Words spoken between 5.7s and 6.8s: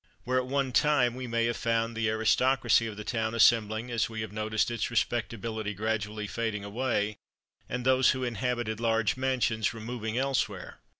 gradually fading